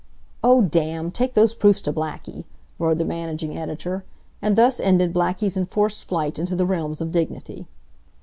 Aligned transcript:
"Oh, 0.43 0.63
damn! 0.63 1.11
Take 1.11 1.35
those 1.35 1.53
proofs 1.53 1.79
to 1.81 1.93
Blackie!" 1.93 2.45
roared 2.79 2.97
the 2.97 3.05
managing 3.05 3.55
editor. 3.55 4.03
And 4.41 4.55
thus 4.55 4.79
ended 4.79 5.13
Blackie's 5.13 5.55
enforced 5.55 6.05
flight 6.05 6.39
into 6.39 6.55
the 6.55 6.65
realms 6.65 7.01
of 7.01 7.11
dignity. 7.11 7.67